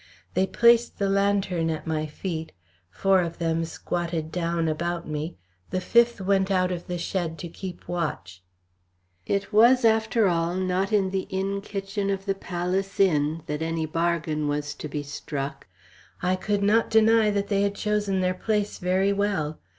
[0.33, 2.53] They placed the lantern at my feet,
[2.89, 5.37] four of them squatted down about me,
[5.69, 8.41] the fifth went out of the shed to keep watch.
[9.27, 13.85] It was, after all, not in the inn kitchen of the Palace Inn that any
[13.85, 15.67] bargain was to be struck.
[16.19, 19.59] I could not deny that they had chosen their place very well.